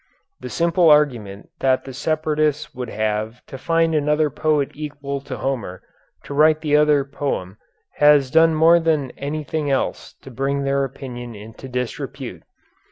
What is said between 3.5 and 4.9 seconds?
find another poet